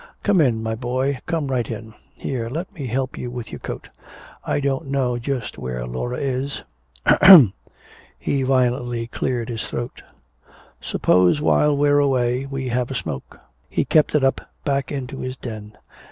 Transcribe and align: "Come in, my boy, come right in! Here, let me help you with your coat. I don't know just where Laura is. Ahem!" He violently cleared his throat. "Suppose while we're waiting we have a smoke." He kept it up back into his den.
"Come 0.23 0.41
in, 0.41 0.63
my 0.63 0.73
boy, 0.73 1.19
come 1.27 1.49
right 1.51 1.69
in! 1.69 1.93
Here, 2.15 2.49
let 2.49 2.73
me 2.73 2.87
help 2.87 3.19
you 3.19 3.29
with 3.29 3.51
your 3.51 3.59
coat. 3.59 3.87
I 4.43 4.59
don't 4.59 4.87
know 4.87 5.19
just 5.19 5.59
where 5.59 5.85
Laura 5.85 6.17
is. 6.17 6.63
Ahem!" 7.05 7.53
He 8.17 8.41
violently 8.41 9.05
cleared 9.05 9.49
his 9.49 9.63
throat. 9.67 10.01
"Suppose 10.81 11.39
while 11.39 11.77
we're 11.77 12.03
waiting 12.07 12.49
we 12.49 12.69
have 12.69 12.89
a 12.89 12.95
smoke." 12.95 13.41
He 13.69 13.85
kept 13.85 14.15
it 14.15 14.23
up 14.23 14.41
back 14.65 14.91
into 14.91 15.19
his 15.19 15.37
den. 15.37 15.77